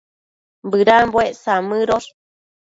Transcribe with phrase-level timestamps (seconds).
[0.69, 2.09] Bëdambuec samëdosh